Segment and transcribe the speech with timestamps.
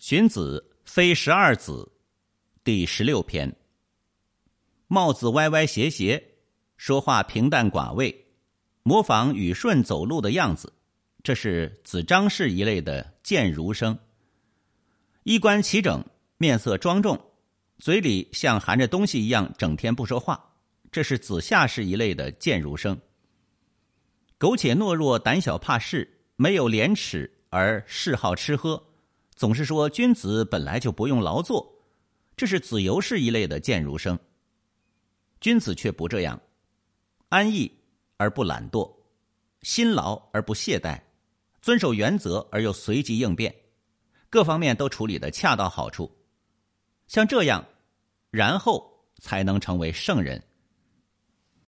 [0.00, 1.92] 荀子《非十二子》
[2.64, 3.54] 第十六篇。
[4.86, 6.38] 帽子歪歪斜斜，
[6.78, 8.24] 说话平淡寡味，
[8.82, 10.72] 模仿禹舜走路的样子，
[11.22, 13.98] 这是子张氏一类的贱儒生。
[15.24, 16.02] 衣冠齐整，
[16.38, 17.22] 面色庄重，
[17.78, 20.54] 嘴里像含着东西一样，整天不说话，
[20.90, 22.98] 这是子夏氏一类的贱儒生。
[24.38, 28.82] 苟且懦弱，胆小怕事，没有廉耻，而嗜好吃喝。
[29.40, 31.66] 总是说君子本来就不用劳作，
[32.36, 34.18] 这是子游氏一类的贱儒生。
[35.40, 36.38] 君子却不这样，
[37.30, 37.72] 安逸
[38.18, 38.96] 而不懒惰，
[39.62, 41.00] 辛劳而不懈怠，
[41.62, 43.56] 遵守原则而又随机应变，
[44.28, 46.14] 各方面都处理的恰到好处。
[47.06, 47.64] 像这样，
[48.30, 50.44] 然后才能成为圣人。